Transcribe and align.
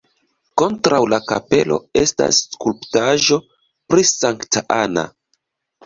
Kontraŭ 0.61 1.01
la 1.15 1.19
kapelo 1.31 1.77
estas 2.03 2.41
skulptaĵo 2.55 3.41
pri 3.51 4.11
Sankta 4.17 4.69
Anna. 4.83 5.11